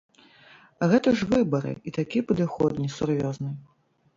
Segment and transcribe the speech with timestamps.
[0.85, 3.51] А гэта ж выбары, і такі падыход несур'ёзны.